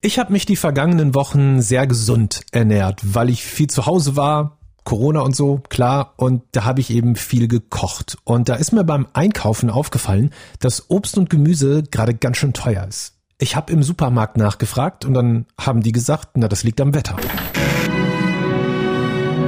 Ich 0.00 0.20
habe 0.20 0.32
mich 0.32 0.46
die 0.46 0.54
vergangenen 0.54 1.16
Wochen 1.16 1.60
sehr 1.60 1.88
gesund 1.88 2.42
ernährt, 2.52 3.00
weil 3.02 3.28
ich 3.28 3.42
viel 3.42 3.66
zu 3.66 3.86
Hause 3.86 4.14
war, 4.14 4.58
Corona 4.84 5.22
und 5.22 5.34
so, 5.34 5.60
klar, 5.68 6.14
und 6.16 6.42
da 6.52 6.64
habe 6.64 6.80
ich 6.80 6.90
eben 6.90 7.16
viel 7.16 7.48
gekocht. 7.48 8.16
Und 8.22 8.48
da 8.48 8.54
ist 8.54 8.70
mir 8.70 8.84
beim 8.84 9.08
Einkaufen 9.12 9.70
aufgefallen, 9.70 10.30
dass 10.60 10.88
Obst 10.88 11.18
und 11.18 11.30
Gemüse 11.30 11.82
gerade 11.82 12.14
ganz 12.14 12.36
schön 12.36 12.52
teuer 12.52 12.86
ist. 12.86 13.14
Ich 13.38 13.56
habe 13.56 13.72
im 13.72 13.82
Supermarkt 13.82 14.36
nachgefragt 14.36 15.04
und 15.04 15.14
dann 15.14 15.46
haben 15.60 15.82
die 15.82 15.92
gesagt, 15.92 16.28
na 16.34 16.46
das 16.46 16.62
liegt 16.62 16.80
am 16.80 16.94
Wetter. 16.94 17.16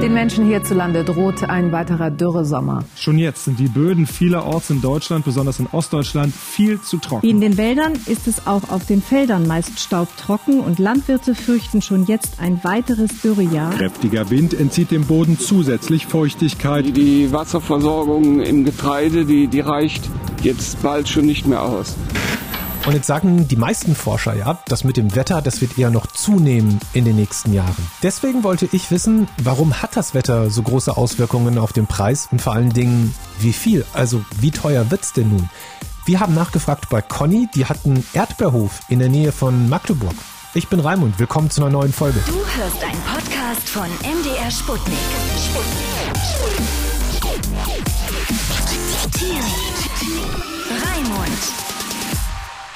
Den 0.01 0.13
Menschen 0.13 0.47
hierzulande 0.47 1.03
droht 1.03 1.43
ein 1.43 1.71
weiterer 1.71 2.09
Dürresommer. 2.09 2.83
Schon 2.95 3.19
jetzt 3.19 3.45
sind 3.45 3.59
die 3.59 3.67
Böden 3.67 4.07
vielerorts 4.07 4.71
in 4.71 4.81
Deutschland, 4.81 5.25
besonders 5.25 5.59
in 5.59 5.67
Ostdeutschland, 5.67 6.33
viel 6.33 6.81
zu 6.81 6.97
trocken. 6.97 7.21
Wie 7.21 7.29
in 7.29 7.39
den 7.39 7.55
Wäldern 7.55 7.93
ist 8.07 8.27
es 8.27 8.47
auch 8.47 8.69
auf 8.69 8.87
den 8.87 9.03
Feldern 9.03 9.45
meist 9.45 9.79
staubtrocken 9.79 10.59
und 10.59 10.79
Landwirte 10.79 11.35
fürchten 11.35 11.83
schon 11.83 12.07
jetzt 12.07 12.39
ein 12.39 12.63
weiteres 12.63 13.21
Dürrejahr. 13.21 13.69
Kräftiger 13.75 14.31
Wind 14.31 14.55
entzieht 14.55 14.89
dem 14.89 15.05
Boden 15.05 15.37
zusätzlich 15.37 16.07
Feuchtigkeit. 16.07 16.97
Die 16.97 17.31
Wasserversorgung 17.31 18.39
im 18.39 18.65
Getreide, 18.65 19.25
die, 19.25 19.45
die 19.47 19.59
reicht 19.59 20.09
jetzt 20.41 20.81
bald 20.81 21.09
schon 21.09 21.27
nicht 21.27 21.45
mehr 21.45 21.61
aus. 21.61 21.95
Und 22.85 22.93
jetzt 22.93 23.05
sagen 23.05 23.47
die 23.47 23.55
meisten 23.55 23.95
Forscher 23.95 24.35
ja, 24.35 24.57
das 24.67 24.83
mit 24.83 24.97
dem 24.97 25.15
Wetter, 25.15 25.41
das 25.41 25.61
wird 25.61 25.77
eher 25.77 25.91
noch 25.91 26.07
zunehmen 26.07 26.79
in 26.93 27.05
den 27.05 27.15
nächsten 27.15 27.53
Jahren. 27.53 27.75
Deswegen 28.01 28.43
wollte 28.43 28.67
ich 28.71 28.89
wissen, 28.89 29.27
warum 29.43 29.81
hat 29.81 29.95
das 29.95 30.15
Wetter 30.15 30.49
so 30.49 30.63
große 30.63 30.97
Auswirkungen 30.97 31.59
auf 31.59 31.73
den 31.73 31.85
Preis 31.85 32.27
und 32.31 32.41
vor 32.41 32.53
allen 32.53 32.71
Dingen, 32.71 33.13
wie 33.39 33.53
viel, 33.53 33.85
also 33.93 34.23
wie 34.39 34.49
teuer 34.49 34.89
wird's 34.89 35.13
denn 35.13 35.29
nun? 35.29 35.49
Wir 36.05 36.19
haben 36.19 36.33
nachgefragt 36.33 36.89
bei 36.89 37.03
Conny, 37.03 37.47
die 37.53 37.65
hat 37.65 37.85
einen 37.85 38.03
Erdbeerhof 38.13 38.79
in 38.89 38.97
der 38.97 39.09
Nähe 39.09 39.31
von 39.31 39.69
Magdeburg. 39.69 40.15
Ich 40.55 40.67
bin 40.67 40.79
Raimund, 40.79 41.19
willkommen 41.19 41.51
zu 41.51 41.61
einer 41.61 41.71
neuen 41.71 41.93
Folge. 41.93 42.19
Du 42.25 42.33
hörst 42.33 42.83
einen 42.83 43.01
Podcast 43.03 43.69
von 43.69 43.87
MDR 44.01 44.49
Sputnik. 44.49 44.97
Sputnik. 45.37 46.17
Sputnik. 46.17 46.90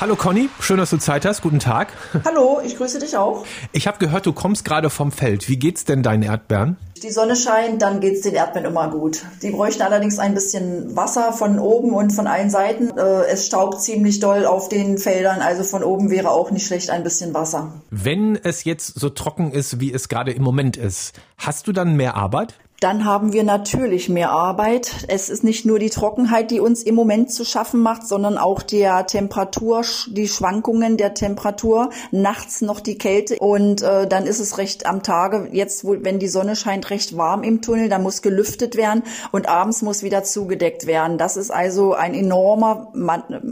Hallo 0.06 0.16
Conny, 0.16 0.50
schön, 0.60 0.78
dass 0.78 0.92
du 0.92 0.98
Zeit 0.98 1.26
hast. 1.26 1.42
Guten 1.42 1.58
Tag. 1.58 1.88
Hallo, 2.26 2.62
ich 2.64 2.78
grüße 2.78 3.00
dich 3.00 3.18
auch. 3.18 3.44
Ich 3.72 3.88
habe 3.88 3.98
gehört, 3.98 4.28
du 4.28 4.34
kommst 4.34 4.64
gerade 4.64 4.92
vom 4.92 5.12
Feld. 5.12 5.50
Wie 5.50 5.58
geht's 5.58 5.84
denn 5.84 6.04
deinen 6.04 6.22
Erdbeeren? 6.22 6.78
Die 7.02 7.10
Sonne 7.10 7.36
scheint, 7.36 7.82
dann 7.82 8.02
geht's 8.02 8.22
den 8.22 8.36
Erdbeeren 8.36 8.70
immer 8.70 8.92
gut. 8.92 9.24
Die 9.42 9.50
bräuchten 9.50 9.82
allerdings 9.82 10.20
ein 10.20 10.36
bisschen 10.36 10.96
Wasser 10.96 11.34
von 11.34 11.58
oben 11.58 11.92
und 11.92 12.12
von 12.12 12.28
allen 12.28 12.52
Seiten. 12.52 12.96
Äh, 12.96 13.24
Es 13.32 13.48
staubt 13.48 13.82
ziemlich 13.82 14.20
doll 14.20 14.46
auf 14.46 14.70
den 14.70 15.00
Feldern, 15.00 15.42
also 15.42 15.64
von 15.64 15.84
oben 15.84 16.12
wäre 16.12 16.30
auch 16.30 16.52
nicht 16.52 16.68
schlecht 16.68 16.92
ein 16.92 17.02
bisschen 17.04 17.34
Wasser. 17.34 17.74
Wenn 17.90 18.36
es 18.36 18.64
jetzt 18.64 19.00
so 19.00 19.10
trocken 19.10 19.52
ist, 19.54 19.80
wie 19.80 19.92
es 19.92 20.08
gerade 20.08 20.34
im 20.34 20.44
Moment 20.44 20.78
ist, 20.78 21.14
hast 21.40 21.66
du 21.66 21.72
dann 21.72 21.96
mehr 21.96 22.16
Arbeit? 22.16 22.54
Dann 22.82 23.06
haben 23.06 23.32
wir 23.32 23.46
natürlich 23.46 24.10
mehr 24.10 24.32
Arbeit. 24.32 25.06
Es 25.08 25.30
ist 25.30 25.46
nicht 25.46 25.66
nur 25.66 25.80
die 25.80 25.90
Trockenheit, 25.90 26.52
die 26.52 26.60
uns 26.60 26.84
im 26.84 26.94
Moment 26.94 27.32
zu 27.32 27.46
schaffen 27.46 27.80
macht, 27.80 28.06
sondern 28.06 28.38
auch 28.38 28.62
der 28.62 29.08
Temperatur, 29.08 29.84
die 30.08 30.28
Schwankungen 30.28 30.98
der 30.98 31.14
Temperatur, 31.14 31.90
nachts 32.12 32.60
noch 32.60 32.82
die 32.82 32.98
Kälte 32.98 33.38
und 33.40 33.82
äh, 33.82 34.08
dann 34.08 34.26
ist 34.26 34.42
es 34.42 34.58
recht 34.58 34.86
am 34.88 35.04
Tage, 35.04 35.48
jetzt 35.54 35.86
wo, 35.86 35.96
wenn 36.02 36.20
die 36.20 36.28
Sonne 36.28 36.58
scheint, 36.58 36.90
recht 36.90 37.16
warm 37.16 37.44
im 37.44 37.62
Tunnel, 37.62 37.88
da 37.88 37.98
muss 37.98 38.22
gelüftet 38.22 38.76
werden 38.76 39.04
und 39.32 39.48
abends 39.48 39.82
muss 39.82 40.04
wieder 40.04 40.26
zugedeckt 40.26 40.86
werden. 40.86 41.18
Das 41.18 41.38
ist 41.38 41.52
also 41.52 41.94
ein 41.94 42.14
enormer 42.14 42.92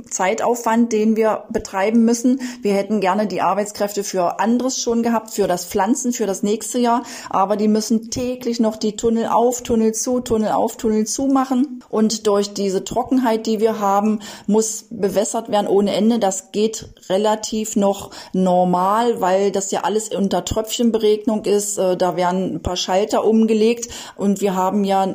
Zeitaufwand, 0.09 0.91
den 0.91 1.15
wir 1.15 1.45
betreiben 1.49 2.03
müssen. 2.03 2.41
Wir 2.61 2.73
hätten 2.73 2.99
gerne 2.99 3.25
die 3.27 3.41
Arbeitskräfte 3.41 4.03
für 4.03 4.41
anderes 4.41 4.81
schon 4.81 5.01
gehabt, 5.01 5.31
für 5.31 5.47
das 5.47 5.63
Pflanzen, 5.65 6.11
für 6.11 6.25
das 6.25 6.43
nächste 6.43 6.77
Jahr, 6.77 7.03
aber 7.29 7.55
die 7.55 7.69
müssen 7.69 8.11
täglich 8.11 8.59
noch 8.59 8.75
die 8.75 8.97
Tunnel 8.97 9.12
auf, 9.27 9.61
Tunnel 9.61 9.93
zu, 9.93 10.19
Tunnel 10.19 10.51
auf, 10.51 10.77
Tunnel 10.77 11.05
zu 11.05 11.27
machen. 11.27 11.83
Und 11.89 12.27
durch 12.27 12.53
diese 12.53 12.83
Trockenheit, 12.83 13.45
die 13.45 13.59
wir 13.59 13.79
haben, 13.79 14.19
muss 14.47 14.85
bewässert 14.89 15.49
werden 15.49 15.67
ohne 15.67 15.93
Ende. 15.93 16.19
Das 16.19 16.51
geht 16.51 16.89
relativ 17.09 17.75
noch 17.75 18.11
normal, 18.33 19.21
weil 19.21 19.51
das 19.51 19.71
ja 19.71 19.81
alles 19.81 20.09
unter 20.09 20.45
Tröpfchenberegnung 20.45 21.45
ist. 21.45 21.77
Äh, 21.77 21.97
Da 21.97 22.15
werden 22.15 22.55
ein 22.55 22.61
paar 22.61 22.77
Schalter 22.77 23.25
umgelegt 23.25 23.89
und 24.15 24.41
wir 24.41 24.55
haben 24.55 24.83
ja, 24.83 25.07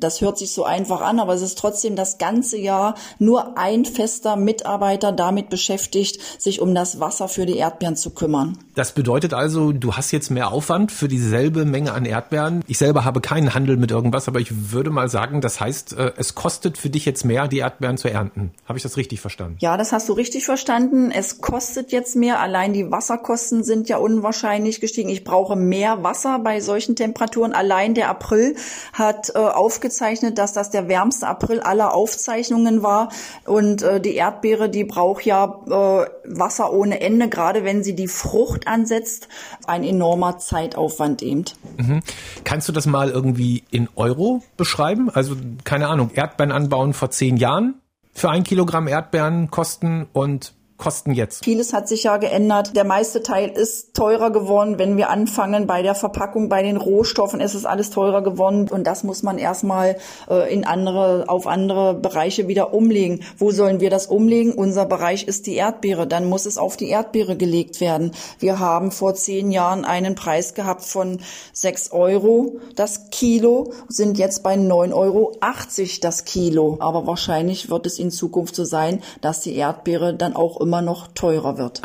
das 0.00 0.20
hört 0.20 0.38
sich 0.38 0.52
so 0.52 0.64
einfach 0.64 1.00
an, 1.00 1.20
aber 1.20 1.34
es 1.34 1.42
ist 1.42 1.58
trotzdem 1.58 1.96
das 1.96 2.18
ganze 2.18 2.58
Jahr 2.58 2.94
nur 3.18 3.58
ein 3.58 3.84
fester 3.84 4.36
Mitarbeiter 4.36 5.12
damit 5.12 5.50
beschäftigt, 5.50 6.20
sich 6.40 6.60
um 6.60 6.74
das 6.74 7.00
Wasser 7.00 7.28
für 7.28 7.46
die 7.46 7.56
Erdbeeren 7.56 7.96
zu 7.96 8.10
kümmern. 8.10 8.58
Das 8.74 8.92
bedeutet 8.92 9.34
also, 9.34 9.72
du 9.72 9.94
hast 9.94 10.10
jetzt 10.10 10.30
mehr 10.30 10.52
Aufwand 10.52 10.92
für 10.92 11.08
dieselbe 11.08 11.64
Menge 11.64 11.92
an 11.92 12.04
Erdbeeren. 12.04 12.64
Ich 12.66 12.78
selber 12.78 13.04
habe 13.04 13.20
keinen 13.20 13.54
Handel 13.54 13.76
mit 13.76 13.90
irgendwas, 13.90 14.28
aber 14.28 14.40
ich 14.40 14.72
würde 14.72 14.90
mal 14.90 15.08
sagen, 15.08 15.40
das 15.40 15.60
heißt, 15.60 15.94
äh, 15.94 16.12
es 16.16 16.34
kostet 16.34 16.78
für 16.78 16.90
dich 16.90 17.04
jetzt 17.04 17.24
mehr, 17.24 17.48
die 17.48 17.58
Erdbeeren 17.58 17.98
zu 17.98 18.08
ernten. 18.08 18.52
Habe 18.66 18.78
ich 18.78 18.82
das 18.82 18.96
richtig 18.96 19.20
verstanden? 19.20 19.56
Ja, 19.60 19.76
das 19.76 19.92
hast 19.92 20.08
du 20.08 20.12
richtig 20.12 20.44
verstanden. 20.46 21.10
Es 21.10 21.40
kostet 21.40 21.92
jetzt 21.92 22.16
mehr. 22.16 22.40
Allein 22.40 22.72
die 22.72 22.90
Wasserkosten 22.90 23.64
sind 23.64 23.88
ja 23.88 23.98
unwahrscheinlich 23.98 24.80
gestiegen. 24.80 25.08
Ich 25.08 25.24
brauche 25.24 25.56
mehr 25.56 26.02
Wasser 26.02 26.38
bei 26.38 26.60
solchen 26.60 26.96
Temperaturen. 26.96 27.52
Allein 27.52 27.94
der 27.94 28.08
April 28.08 28.56
hat 28.92 29.30
äh, 29.34 29.38
aufgezeichnet, 29.90 30.38
dass 30.38 30.52
das 30.52 30.70
der 30.70 30.88
wärmste 30.88 31.26
April 31.26 31.60
aller 31.60 31.92
Aufzeichnungen 31.92 32.82
war. 32.82 33.08
Und 33.44 33.82
äh, 33.82 34.00
die 34.00 34.14
Erdbeere, 34.14 34.68
die 34.68 34.84
braucht 34.84 35.24
ja 35.26 35.44
äh, 35.66 36.06
Wasser 36.24 36.72
ohne 36.72 37.00
Ende, 37.00 37.28
gerade 37.28 37.64
wenn 37.64 37.82
sie 37.82 37.96
die 37.96 38.06
Frucht 38.06 38.68
ansetzt. 38.68 39.28
Ein 39.66 39.82
enormer 39.82 40.38
Zeitaufwand 40.38 41.22
eben. 41.22 41.44
Mhm. 41.76 42.02
Kannst 42.44 42.68
du 42.68 42.72
das 42.72 42.86
mal 42.86 43.10
irgendwie 43.10 43.64
in 43.70 43.88
Euro 43.96 44.42
beschreiben? 44.56 45.10
Also, 45.10 45.34
keine 45.64 45.88
Ahnung, 45.88 46.10
Erdbeeren 46.14 46.52
anbauen 46.52 46.92
vor 46.92 47.10
zehn 47.10 47.36
Jahren 47.36 47.74
für 48.12 48.30
ein 48.30 48.44
Kilogramm 48.44 48.86
Erdbeeren 48.86 49.50
kosten 49.50 50.06
und 50.12 50.52
kosten 50.80 51.12
jetzt? 51.12 51.44
Vieles 51.44 51.72
hat 51.72 51.86
sich 51.86 52.02
ja 52.02 52.16
geändert. 52.16 52.74
Der 52.74 52.84
meiste 52.84 53.22
Teil 53.22 53.50
ist 53.50 53.94
teurer 53.94 54.30
geworden. 54.30 54.78
Wenn 54.78 54.96
wir 54.96 55.10
anfangen 55.10 55.68
bei 55.68 55.82
der 55.82 55.94
Verpackung, 55.94 56.48
bei 56.48 56.62
den 56.62 56.76
Rohstoffen, 56.76 57.40
ist 57.40 57.54
es 57.54 57.64
alles 57.64 57.90
teurer 57.90 58.22
geworden. 58.22 58.68
Und 58.68 58.86
das 58.86 59.04
muss 59.04 59.22
man 59.22 59.38
erstmal 59.38 59.96
äh, 60.28 60.52
in 60.52 60.64
andere, 60.64 61.26
auf 61.28 61.46
andere 61.46 61.94
Bereiche 61.94 62.48
wieder 62.48 62.74
umlegen. 62.74 63.22
Wo 63.38 63.52
sollen 63.52 63.80
wir 63.80 63.90
das 63.90 64.06
umlegen? 64.06 64.52
Unser 64.52 64.86
Bereich 64.86 65.28
ist 65.28 65.46
die 65.46 65.54
Erdbeere. 65.54 66.06
Dann 66.06 66.28
muss 66.28 66.46
es 66.46 66.58
auf 66.58 66.76
die 66.76 66.88
Erdbeere 66.88 67.36
gelegt 67.36 67.80
werden. 67.80 68.12
Wir 68.38 68.58
haben 68.58 68.90
vor 68.90 69.14
zehn 69.14 69.52
Jahren 69.52 69.84
einen 69.84 70.14
Preis 70.14 70.54
gehabt 70.54 70.82
von 70.82 71.20
sechs 71.52 71.92
Euro 71.92 72.58
das 72.74 73.10
Kilo, 73.10 73.72
sind 73.88 74.18
jetzt 74.18 74.42
bei 74.42 74.56
neun 74.56 74.92
Euro 74.92 75.36
achtzig 75.40 76.00
das 76.00 76.24
Kilo. 76.24 76.78
Aber 76.80 77.06
wahrscheinlich 77.06 77.70
wird 77.70 77.84
es 77.84 77.98
in 77.98 78.10
Zukunft 78.10 78.56
so 78.56 78.64
sein, 78.64 79.02
dass 79.20 79.40
die 79.40 79.54
Erdbeere 79.54 80.14
dann 80.14 80.34
auch 80.34 80.60
immer 80.60 80.69
noch 80.70 81.08
teurer 81.08 81.58
wird. 81.58 81.82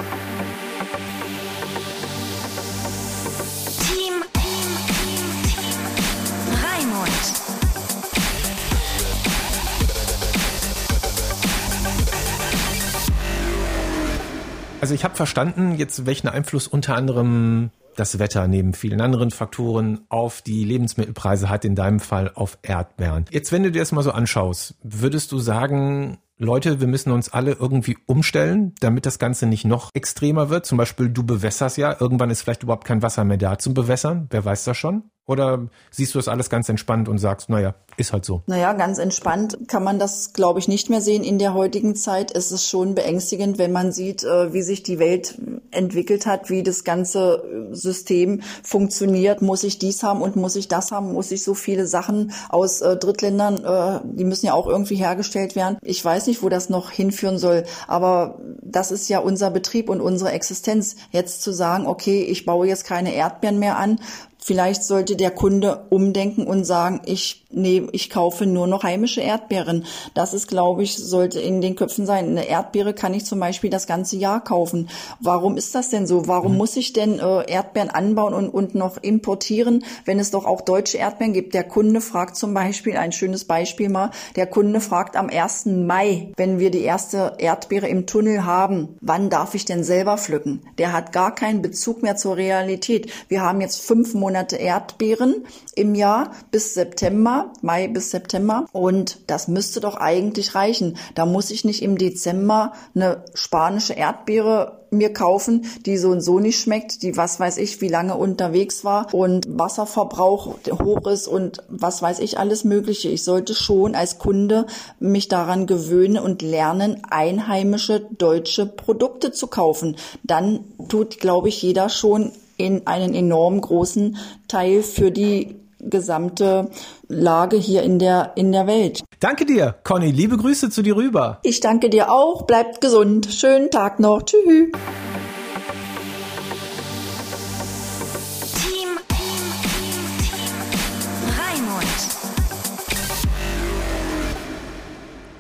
Also 14.86 14.94
ich 14.94 15.04
habe 15.04 15.16
verstanden, 15.16 15.74
jetzt 15.80 16.06
welchen 16.06 16.28
Einfluss 16.28 16.68
unter 16.68 16.96
anderem 16.96 17.72
das 17.96 18.20
Wetter 18.20 18.48
neben 18.48 18.76
vielen 18.76 19.02
anderen 19.02 19.32
Faktoren 19.32 20.02
auf 20.10 20.44
die 20.44 20.64
Lebensmittelpreise 20.64 21.50
hat, 21.50 21.66
in 21.66 21.74
deinem 21.74 22.00
Fall 22.00 22.32
auf 22.36 22.60
Erdbeeren. 22.62 23.26
Jetzt, 23.32 23.52
wenn 23.52 23.64
du 23.64 23.72
dir 23.72 23.80
das 23.80 23.92
mal 23.92 24.04
so 24.04 24.12
anschaust, 24.12 24.76
würdest 24.84 25.32
du 25.32 25.40
sagen, 25.40 26.20
Leute, 26.38 26.82
wir 26.82 26.88
müssen 26.88 27.14
uns 27.14 27.30
alle 27.30 27.54
irgendwie 27.54 27.98
umstellen, 28.08 28.76
damit 28.82 29.06
das 29.06 29.20
Ganze 29.20 29.46
nicht 29.46 29.64
noch 29.64 29.90
extremer 29.94 30.50
wird. 30.50 30.66
Zum 30.66 30.78
Beispiel, 30.78 31.08
du 31.08 31.24
bewässerst 31.24 31.78
ja, 31.78 31.96
irgendwann 31.98 32.30
ist 32.30 32.42
vielleicht 32.42 32.64
überhaupt 32.64 32.86
kein 32.86 33.02
Wasser 33.02 33.24
mehr 33.24 33.38
da 33.38 33.58
zum 33.58 33.74
Bewässern. 33.74 34.28
Wer 34.32 34.44
weiß 34.44 34.66
das 34.66 34.76
schon? 34.76 35.04
Oder 35.28 35.70
siehst 35.92 36.14
du 36.14 36.20
das 36.20 36.28
alles 36.28 36.50
ganz 36.50 36.68
entspannt 36.68 37.08
und 37.08 37.20
sagst, 37.20 37.50
naja, 37.50 37.74
ist 37.96 38.12
halt 38.12 38.26
so? 38.26 38.44
Naja, 38.48 38.74
ganz 38.74 39.00
entspannt 39.00 39.58
kann 39.68 39.84
man 39.84 39.98
das, 39.98 40.34
glaube 40.34 40.60
ich, 40.60 40.68
nicht 40.68 40.90
mehr 40.90 41.02
sehen 41.02 41.24
in 41.24 41.40
der 41.40 41.54
heutigen 41.54 41.96
Zeit. 41.96 42.36
Es 42.36 42.52
ist 42.52 42.68
schon 42.68 42.96
beängstigend, 42.96 43.58
wenn 43.58 43.72
man 43.72 43.94
sieht, 43.94 44.26
äh, 44.26 44.52
wie 44.52 44.62
sich 44.62 44.84
die 44.84 45.00
Welt 45.00 45.40
entwickelt 45.76 46.26
hat, 46.26 46.50
wie 46.50 46.64
das 46.64 46.84
ganze 46.84 47.70
System 47.72 48.42
funktioniert. 48.64 49.42
Muss 49.42 49.64
ich 49.64 49.80
dies 49.80 50.04
haben 50.04 50.22
und 50.22 50.36
muss 50.36 50.56
ich 50.56 50.68
das 50.68 50.92
haben? 50.92 51.14
Muss 51.14 51.32
ich 51.32 51.44
so 51.44 51.54
viele 51.54 51.88
Sachen 51.88 52.32
aus 52.50 52.82
äh, 52.82 52.98
Drittländern, 52.98 53.64
äh, 53.64 54.00
die 54.04 54.24
müssen 54.24 54.46
ja 54.46 54.54
auch 54.54 54.68
irgendwie 54.68 54.96
hergestellt 54.96 55.56
werden. 55.56 55.78
Ich 55.82 56.04
weiß 56.04 56.28
nicht, 56.28 56.44
wo 56.44 56.50
das 56.50 56.70
noch 56.70 56.92
hinführen 56.92 57.38
soll, 57.38 57.64
aber 57.88 58.40
das 58.62 58.92
ist 58.92 59.10
ja 59.10 59.20
unser 59.20 59.52
Betrieb 59.52 59.90
und 59.90 60.02
unsere 60.02 60.32
Existenz. 60.32 60.96
Jetzt 61.12 61.42
zu 61.42 61.52
sagen, 61.52 61.88
okay, 61.88 62.24
ich 62.24 62.46
baue 62.46 62.68
jetzt 62.68 62.86
keine 62.86 63.14
Erdbeeren 63.14 63.60
mehr 63.60 63.78
an, 63.78 64.00
Vielleicht 64.40 64.84
sollte 64.84 65.16
der 65.16 65.32
Kunde 65.32 65.88
umdenken 65.90 66.46
und 66.46 66.66
sagen, 66.66 67.02
ich 67.06 67.46
nee, 67.56 67.88
ich 67.92 68.10
kaufe 68.10 68.46
nur 68.46 68.68
noch 68.68 68.84
heimische 68.84 69.22
Erdbeeren. 69.22 69.86
Das 70.14 70.34
ist, 70.34 70.48
glaube 70.48 70.84
ich, 70.84 70.98
sollte 70.98 71.40
in 71.40 71.62
den 71.62 71.76
Köpfen 71.76 72.06
sein. 72.06 72.30
Eine 72.30 72.48
Erdbeere 72.48 72.94
kann 72.94 73.14
ich 73.14 73.26
zum 73.26 73.40
Beispiel 73.40 73.70
das 73.70 73.88
ganze 73.88 74.18
Jahr 74.18 74.44
kaufen. 74.44 74.90
Warum 75.20 75.58
ist 75.58 75.74
das 75.74 75.90
denn 75.90 76.06
so? 76.06 76.28
Warum 76.28 76.52
mhm. 76.54 76.58
muss 76.58 76.76
ich 76.76 76.94
denn 76.94 77.20
äh, 77.20 77.50
Erdbeeren 77.50 77.90
anbauen 77.90 78.34
und, 78.34 78.50
und 78.50 78.76
noch 78.76 78.98
importieren, 78.98 79.84
wenn 80.04 80.20
es 80.20 80.32
doch 80.32 80.46
auch 80.46 80.62
deutsche 80.62 80.98
Erdbeeren 80.98 81.34
gibt? 81.34 81.54
Der 81.54 81.64
Kunde 81.64 82.02
fragt 82.02 82.36
zum 82.36 82.54
Beispiel, 82.54 82.98
ein 82.98 83.12
schönes 83.12 83.46
Beispiel 83.46 83.90
mal, 83.90 84.12
der 84.36 84.48
Kunde 84.48 84.82
fragt 84.82 85.16
am 85.16 85.30
1. 85.30 85.66
Mai, 85.68 86.32
wenn 86.36 86.60
wir 86.60 86.72
die 86.72 86.84
erste 86.84 87.34
Erdbeere 87.38 87.88
im 87.88 88.06
Tunnel 88.06 88.46
haben, 88.46 88.98
wann 89.02 89.30
darf 89.30 89.56
ich 89.56 89.66
denn 89.66 89.84
selber 89.84 90.18
pflücken? 90.18 90.62
Der 90.78 90.92
hat 90.92 91.14
gar 91.14 91.34
keinen 91.34 91.62
Bezug 91.62 92.04
mehr 92.04 92.18
zur 92.18 92.36
Realität. 92.36 93.12
Wir 93.30 93.42
haben 93.42 93.62
jetzt 93.62 93.82
fünf 93.82 94.14
Monate 94.14 94.25
Erdbeeren 94.58 95.46
im 95.76 95.96
Jahr 95.96 96.32
bis 96.52 96.74
September 96.74 97.52
Mai 97.62 97.88
bis 97.88 98.12
September. 98.12 98.66
Und 98.72 99.20
das 99.28 99.48
müsste 99.48 99.80
doch 99.80 99.98
eigentlich 99.98 100.56
reichen. 100.56 100.98
Da 101.16 101.26
muss 101.26 101.52
ich 101.52 101.66
nicht 101.66 101.82
im 101.82 101.98
Dezember 101.98 102.74
eine 102.94 103.24
spanische 103.34 103.94
Erdbeere 103.94 104.86
mir 104.92 105.12
kaufen, 105.14 105.66
die 105.86 105.98
so 105.98 106.10
und 106.10 106.22
so 106.22 106.40
nicht 106.40 106.60
schmeckt, 106.60 107.02
die 107.04 107.18
was 107.18 107.40
weiß 107.40 107.58
ich, 107.58 107.82
wie 107.82 107.88
lange 107.90 108.16
unterwegs 108.16 108.86
war 108.86 109.14
und 109.14 109.46
Wasserverbrauch 109.50 110.56
hoch 110.72 111.08
ist 111.08 111.28
und 111.28 111.64
was 111.68 112.02
weiß 112.02 112.20
ich 112.20 112.40
alles 112.40 112.64
Mögliche. 112.64 113.10
Ich 113.10 113.24
sollte 113.24 113.56
schon 113.56 113.96
als 113.96 114.20
Kunde 114.20 114.68
mich 115.00 115.28
daran 115.28 115.66
gewöhnen 115.66 116.18
und 116.18 116.42
lernen, 116.42 117.02
einheimische 117.10 118.00
deutsche 118.00 118.66
Produkte 118.66 119.32
zu 119.32 119.48
kaufen. 119.48 119.98
Dann 120.24 120.64
tut, 120.88 121.20
glaube 121.20 121.50
ich, 121.50 121.62
jeder 121.62 121.90
schon 121.90 122.32
in 122.58 122.88
einen 122.88 123.14
enorm 123.14 123.62
großen 123.62 124.18
Teil 124.48 124.82
für 124.84 125.12
die 125.12 125.56
gesamte 125.80 126.70
Lage 127.08 127.58
hier 127.58 127.84
in 127.84 128.00
der, 128.00 128.34
in 128.36 128.52
der 128.52 128.68
Welt. 128.68 129.04
Danke 129.20 129.46
dir, 129.46 129.76
Conny. 129.84 130.12
Liebe 130.12 130.38
Grüße 130.38 130.70
zu 130.70 130.82
dir 130.82 130.96
rüber. 130.96 131.40
Ich 131.44 131.60
danke 131.60 131.90
dir 131.90 132.12
auch. 132.12 132.44
Bleibt 132.44 132.82
gesund. 132.82 133.28
Schönen 133.28 133.72
Tag 133.72 134.00
noch. 134.00 134.24
Tschüss. 134.24 134.72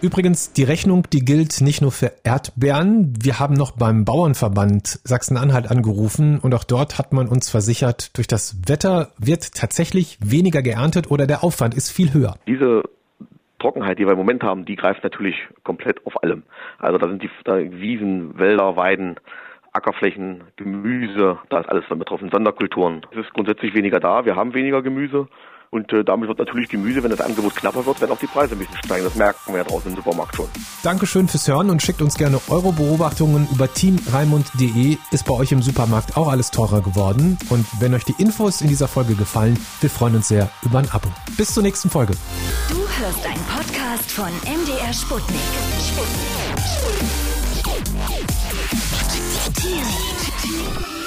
Übrigens, 0.06 0.54
die 0.54 0.63
Rechnung, 0.63 1.07
die 1.12 1.25
gilt 1.25 1.62
nicht 1.62 1.81
nur 1.81 1.92
für 1.92 2.12
Erdbeeren. 2.24 3.16
Wir 3.19 3.40
haben 3.40 3.56
noch 3.56 3.72
beim 3.72 4.06
Bauernverband 4.06 5.00
Sachsen-Anhalt 5.04 5.72
angerufen 5.72 6.38
und 6.38 6.54
auch 6.54 6.63
dort 6.63 7.00
hat 7.00 7.12
man 7.12 7.28
uns 7.28 7.50
versichert, 7.50 8.16
durch 8.16 8.28
das 8.28 8.62
Wetter 8.68 9.10
wird 9.18 9.56
tatsächlich 9.56 10.19
weniger 10.24 10.62
geerntet 10.62 11.10
oder 11.10 11.25
der 11.25 11.44
Aufwand 11.44 11.74
ist 11.74 11.90
viel 11.90 12.13
höher. 12.13 12.36
Diese 12.46 12.84
Trockenheit, 13.57 13.98
die 13.98 14.06
wir 14.06 14.12
im 14.12 14.19
Moment 14.19 14.44
haben, 14.44 14.66
die 14.66 14.75
greift 14.75 15.04
natürlich 15.04 15.38
komplett 15.63 16.06
auf 16.06 16.22
allem. 16.22 16.44
Also 16.78 17.00
da 17.00 17.08
sind 17.08 17.24
die 17.24 17.30
da 17.44 17.58
Wiesen, 17.58 18.38
Wälder, 18.38 18.75
Weiden, 18.75 19.16
Ackerflächen, 19.74 20.44
Gemüse, 20.56 21.40
da 21.50 21.62
ist 21.62 21.69
alles 21.69 21.86
dann 21.90 21.98
betroffen, 21.98 22.30
Sonderkulturen. 22.31 23.01
Es 23.10 23.25
ist 23.25 23.34
grundsätzlich 23.34 23.74
weniger 23.74 24.00
da, 24.00 24.24
wir 24.24 24.36
haben 24.36 24.54
weniger 24.54 24.84
Gemüse 24.84 25.28
und 25.71 25.91
äh, 25.94 26.03
damit 26.03 26.27
wird 26.29 26.39
natürlich 26.39 26.69
Gemüse, 26.69 27.03
wenn 27.03 27.12
das 27.12 27.21
Angebot 27.21 27.56
knapper 27.56 27.85
wird, 27.85 28.01
werden 28.01 28.12
auch 28.12 28.19
die 28.19 28.27
Preise 28.27 28.56
ein 28.56 28.59
bisschen 28.59 28.77
steigen. 28.83 29.03
Das 29.03 29.15
merken 29.15 29.53
wir 29.53 29.57
ja 29.57 29.63
draußen 29.63 29.89
im 29.89 29.95
Supermarkt 29.95 30.35
schon. 30.35 30.47
Dankeschön 30.83 31.27
fürs 31.27 31.47
Hören 31.47 31.69
und 31.69 31.81
schickt 31.81 32.01
uns 32.01 32.15
gerne 32.15 32.39
eure 32.50 32.71
Beobachtungen 32.73 33.47
über 33.51 33.73
teamraimund.de. 33.73 34.97
Ist 35.12 35.25
bei 35.25 35.33
euch 35.33 35.51
im 35.51 35.62
Supermarkt 35.62 36.17
auch 36.17 36.27
alles 36.29 36.51
teurer 36.51 36.81
geworden? 36.81 37.38
Und 37.50 37.65
wenn 37.79 37.94
euch 37.94 38.06
die 38.06 38.15
Infos 38.17 38.62
in 38.62 38.69
dieser 38.69 38.88
Folge 38.88 39.15
gefallen, 39.15 39.59
wir 39.81 39.89
freuen 39.89 40.15
uns 40.15 40.27
sehr 40.27 40.50
über 40.63 40.79
ein 40.79 40.89
Abo. 40.91 41.09
Bis 41.38 41.53
zur 41.53 41.63
nächsten 41.63 41.89
Folge. 41.89 42.13
Du 42.69 42.77
hörst 42.77 43.25
einen 43.25 43.44
Podcast 43.45 44.12
von 44.12 44.29
MDR 44.44 44.94
Sputnik. 44.94 45.39
Sputnik. 45.79 46.25
Sputnik. 46.79 47.25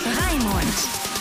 Raimund. 0.04 1.17